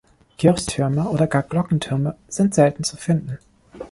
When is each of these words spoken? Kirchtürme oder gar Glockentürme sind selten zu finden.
Kirchtürme 0.39 1.07
oder 1.11 1.27
gar 1.27 1.43
Glockentürme 1.43 2.17
sind 2.27 2.55
selten 2.55 2.83
zu 2.83 2.97
finden. 2.97 3.37